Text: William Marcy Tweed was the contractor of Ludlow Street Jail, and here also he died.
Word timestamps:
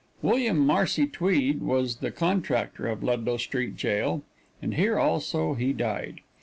William 0.23 0.57
Marcy 0.57 1.05
Tweed 1.05 1.61
was 1.61 1.97
the 1.97 2.09
contractor 2.09 2.87
of 2.87 3.03
Ludlow 3.03 3.37
Street 3.37 3.77
Jail, 3.77 4.23
and 4.59 4.73
here 4.73 4.97
also 4.97 5.53
he 5.53 5.73
died. 5.73 6.21